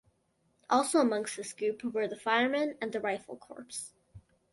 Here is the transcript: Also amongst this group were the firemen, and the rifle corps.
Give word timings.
Also 0.67 0.97
amongst 0.97 1.37
this 1.37 1.53
group 1.53 1.83
were 1.83 2.07
the 2.07 2.15
firemen, 2.17 2.75
and 2.81 2.91
the 2.91 2.99
rifle 2.99 3.37
corps. 3.37 3.93